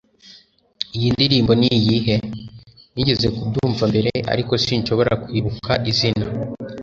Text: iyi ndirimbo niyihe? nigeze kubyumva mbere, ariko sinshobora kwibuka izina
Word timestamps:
iyi 0.95 1.07
ndirimbo 1.15 1.51
niyihe? 1.59 2.15
nigeze 2.93 3.27
kubyumva 3.35 3.83
mbere, 3.91 4.11
ariko 4.33 4.53
sinshobora 4.63 5.11
kwibuka 5.23 5.71
izina 5.91 6.25